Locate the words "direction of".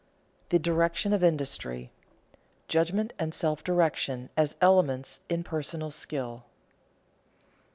0.57-1.21